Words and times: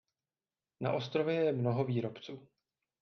Na 0.81 0.93
ostrově 0.93 1.35
je 1.35 1.51
mnoho 1.51 1.83
výrobců. 1.85 2.47